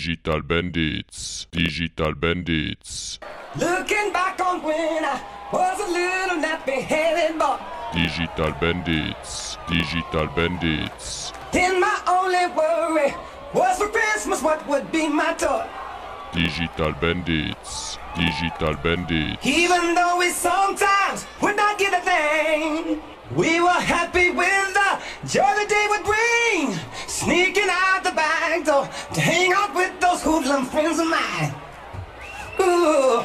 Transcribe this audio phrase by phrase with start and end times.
[0.00, 3.18] Digital Bandits, Digital Bandits,
[3.54, 5.20] Looking back on when I
[5.52, 7.58] was a little nappy-headed boy.
[7.92, 13.14] Digital Bandits, Digital Bandits, Then my only worry
[13.52, 15.66] was for Christmas what would be my toy.
[16.32, 23.02] Digital Bandits, Digital Bandits, Even though we sometimes would not get a thing,
[23.36, 24.98] we were happy with the
[25.28, 26.80] joy the day would bring.
[27.30, 31.54] Sneaking out the back door to hang out with those hoodlum friends of mine.
[32.58, 33.22] Ooh.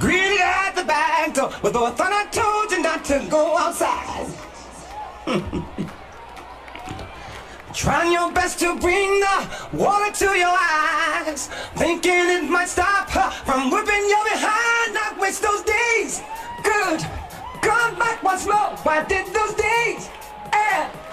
[0.00, 3.56] Greeted at the back door, but though I thought I told you not to go
[3.56, 4.26] outside.
[7.72, 11.46] Trying your best to bring the water to your eyes.
[11.76, 14.92] Thinking it might stop her from whipping your behind.
[14.92, 16.20] Not waste those days.
[16.64, 17.00] Good.
[17.62, 18.74] Come back once more.
[18.82, 20.10] Why did those days
[20.52, 21.07] ever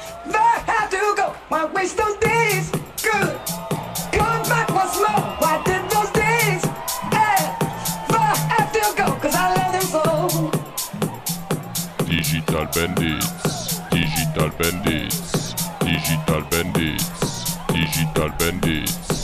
[12.06, 19.15] Digital Bandits, Digital Bandits, Digital Bandits, Digital Bandits.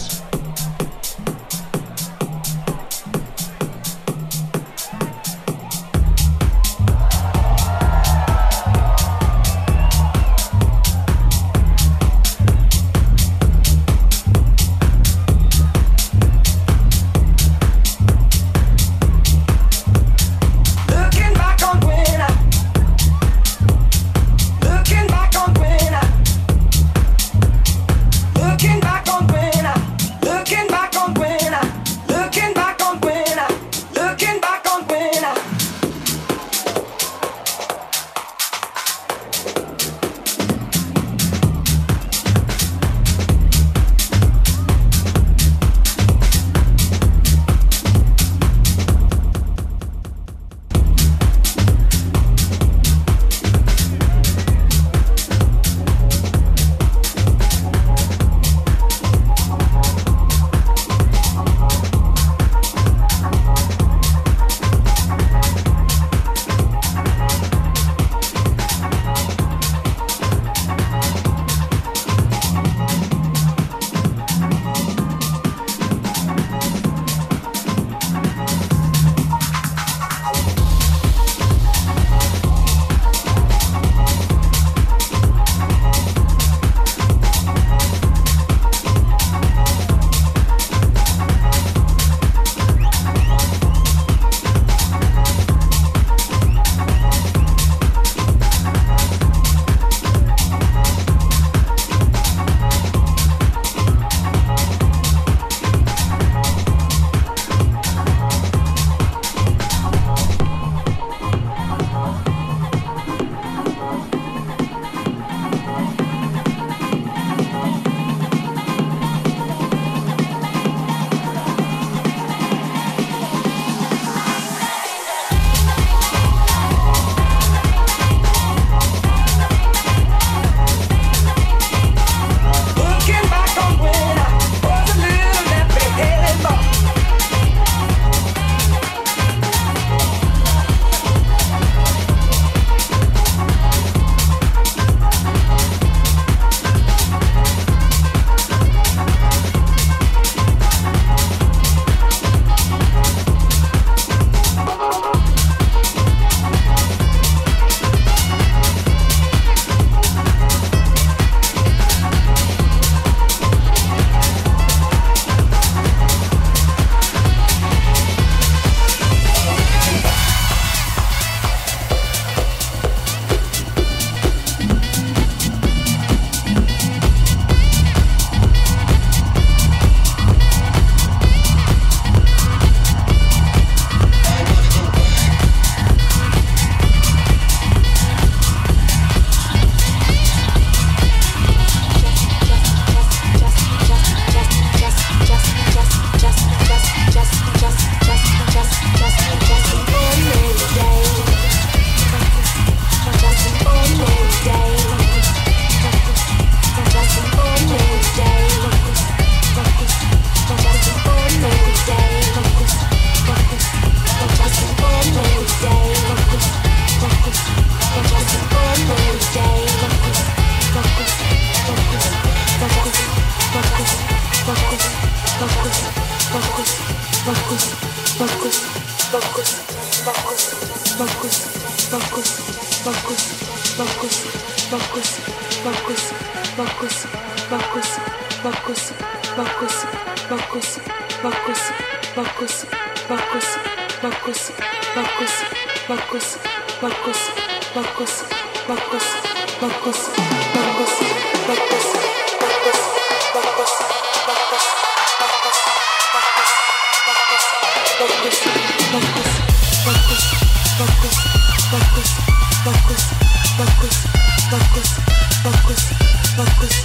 [266.36, 266.76] Focus,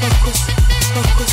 [0.00, 0.38] focus,
[0.94, 1.32] focus.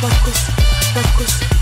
[0.00, 0.50] focus,
[0.94, 1.57] focus.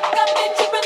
[0.00, 0.77] Got the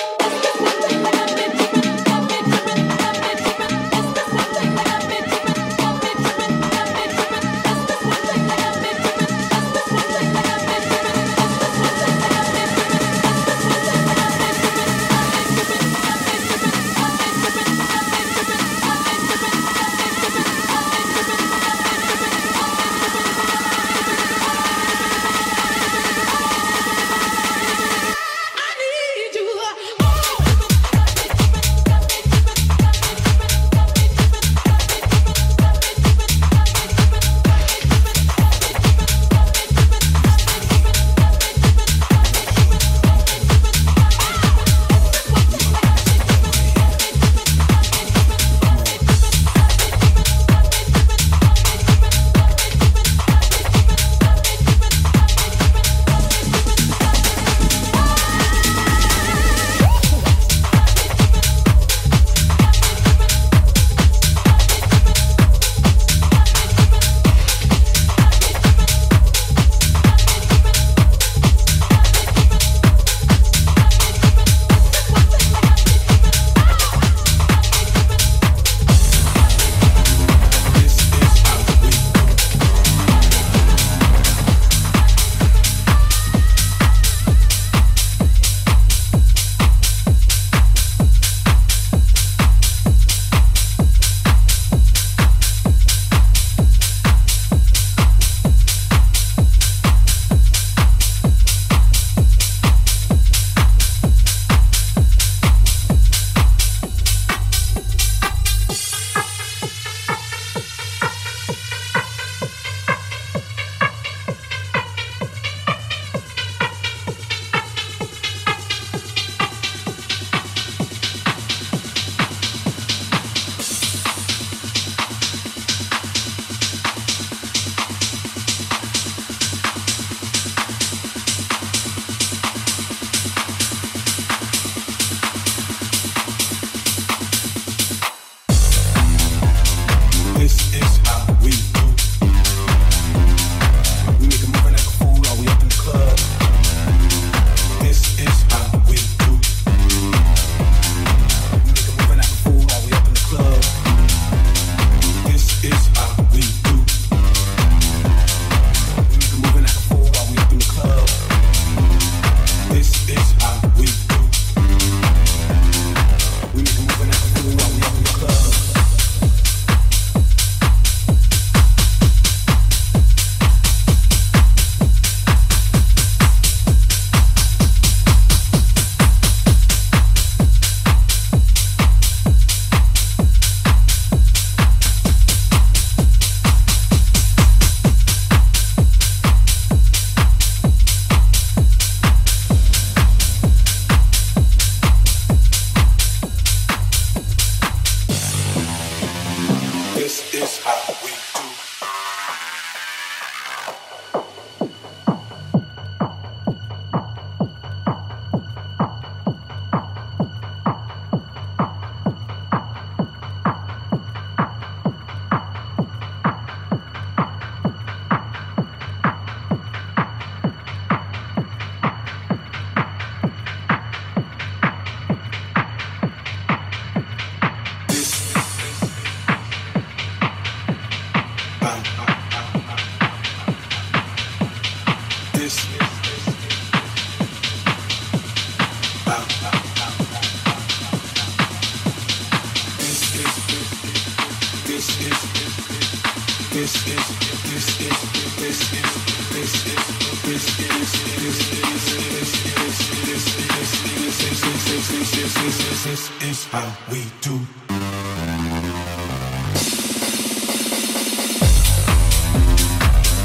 [256.03, 257.39] This is how we do.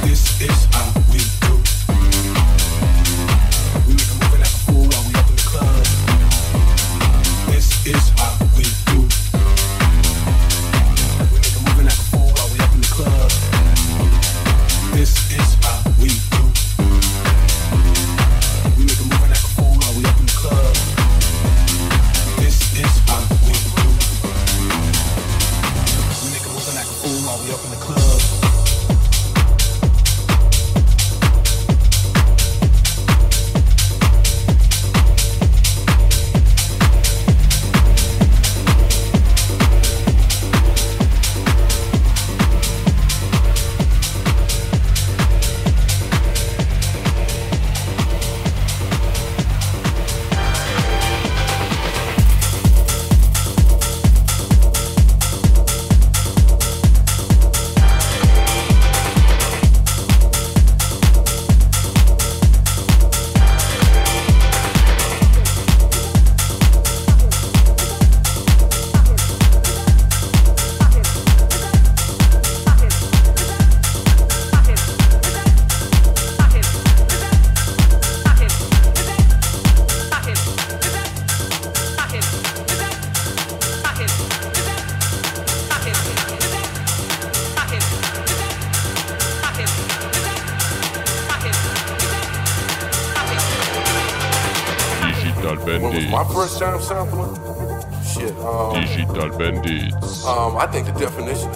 [0.05, 0.96] This is how.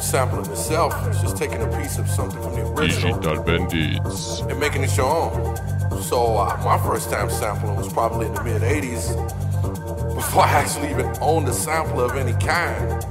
[0.02, 0.94] Sampling itself.
[1.10, 3.18] is just taking a piece of something from the original.
[3.18, 4.42] Digital Bandits.
[4.42, 6.02] And making it your own.
[6.02, 9.16] So uh, my first time sampling was probably in the mid 80s.
[10.16, 13.06] Before I actually even owned a sampler of any kind.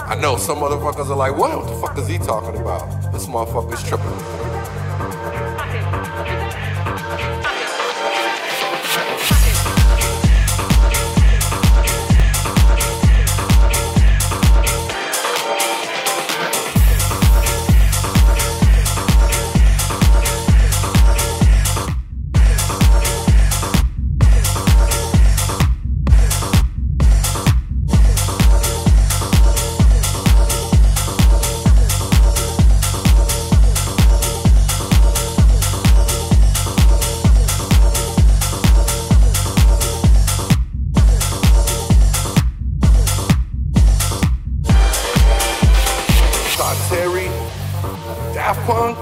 [0.00, 1.56] I know some motherfuckers are like, what?
[1.58, 3.12] What the fuck is he talking about?
[3.12, 4.06] This motherfucker's tripping.
[48.46, 48.94] Sebastian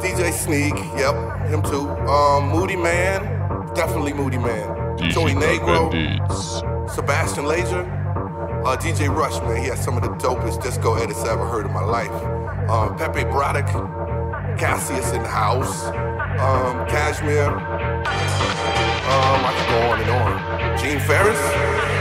[0.00, 1.14] DJ Sneak, yep,
[1.46, 1.88] him too.
[2.10, 4.98] Um, Moodymann, definitely Moodymann.
[5.12, 5.92] Joey Negro,
[6.90, 7.86] Sebastian Lazer,
[8.78, 11.72] DJ Rush, man, he has some of the dopest disco edits I ever heard in
[11.72, 12.10] my life.
[12.68, 13.70] Um, Pepe Bradock,
[14.58, 17.52] Cassius in the house, um, Cashmere.
[19.12, 20.78] Um, I can go on and on.
[20.78, 21.91] Gene Farris.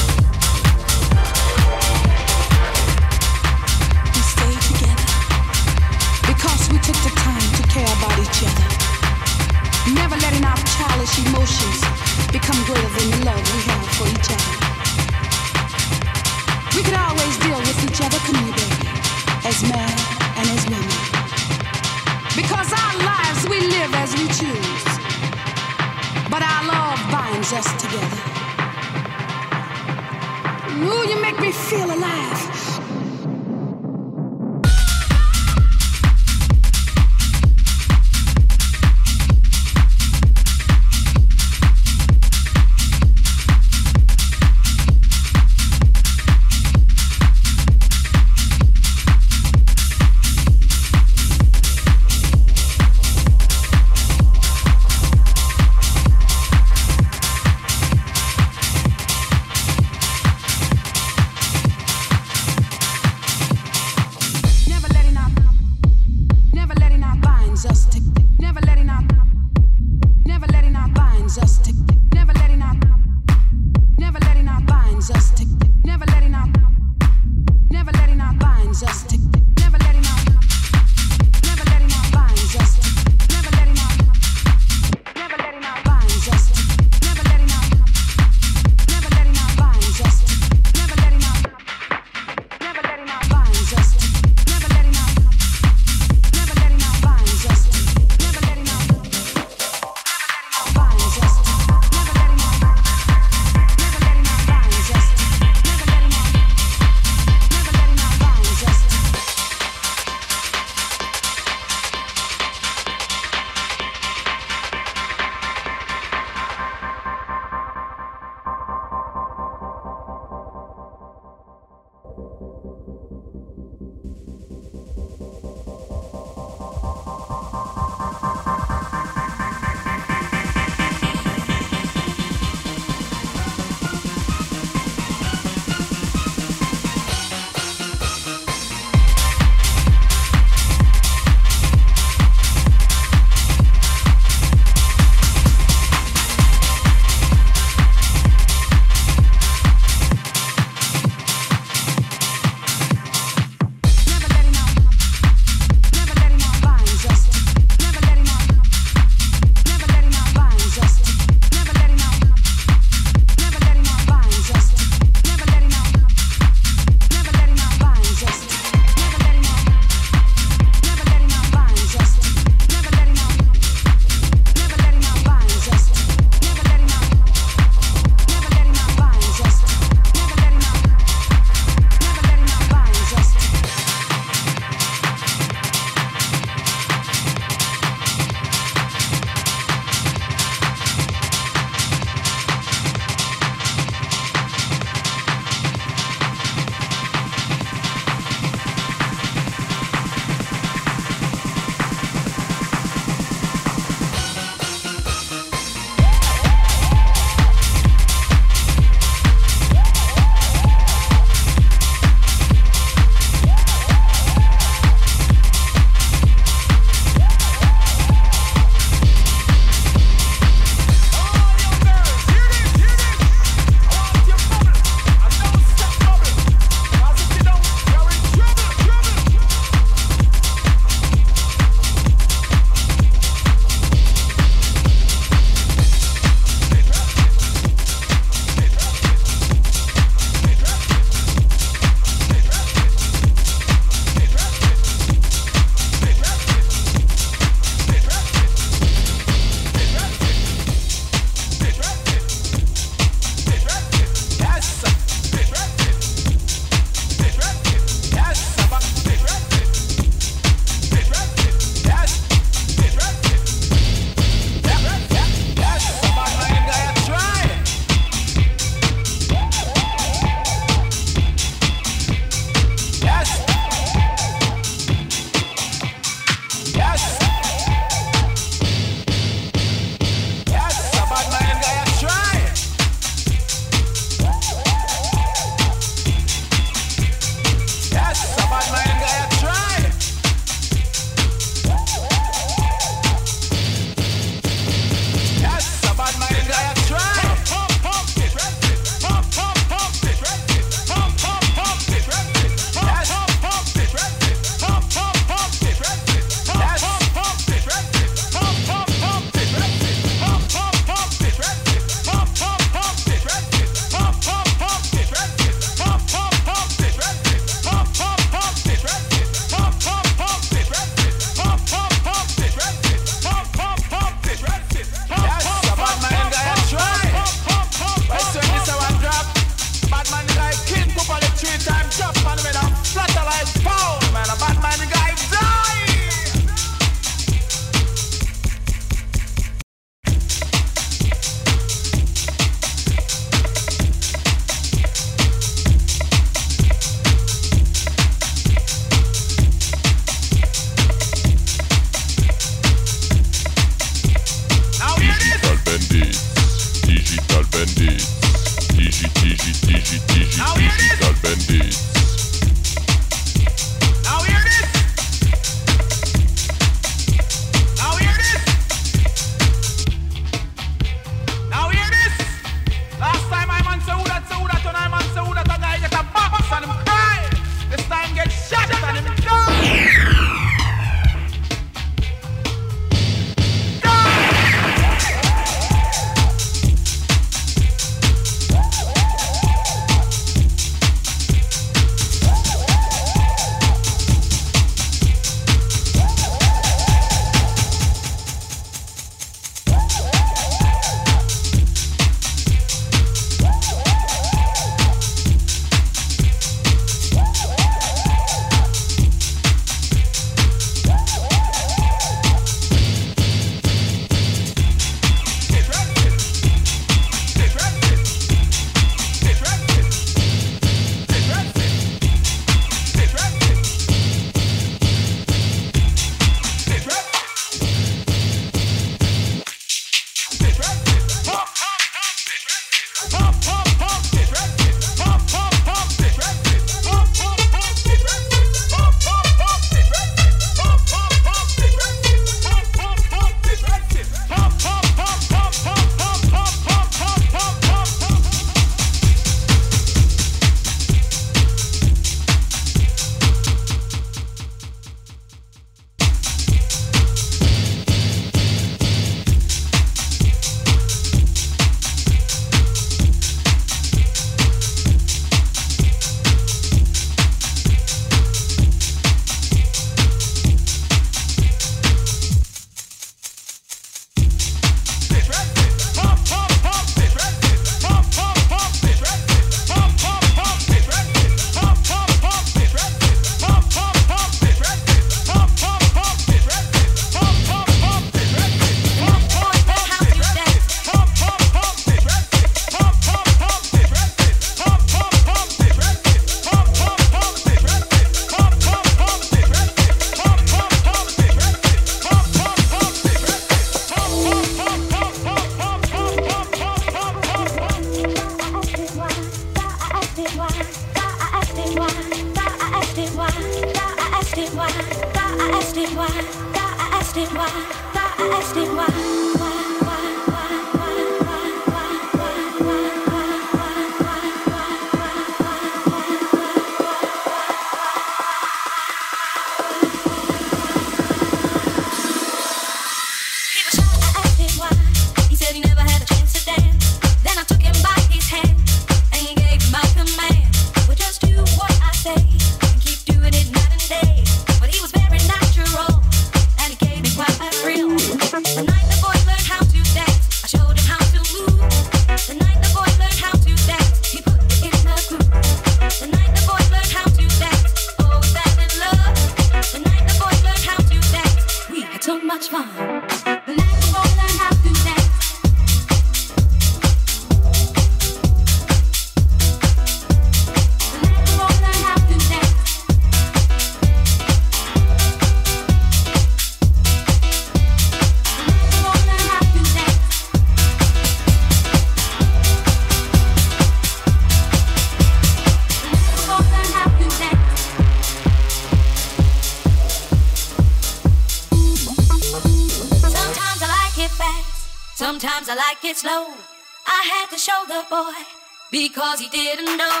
[598.70, 600.00] Because he didn't know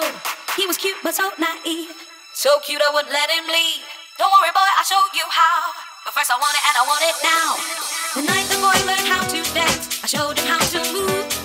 [0.56, 1.96] he was cute but so naive.
[2.34, 3.80] So cute I wouldn't let him leave.
[4.18, 5.72] Don't worry, boy, I'll show you how.
[6.04, 7.48] But first I want it and I want it now.
[8.14, 11.37] The night the boy learned how to dance, I showed him how to move.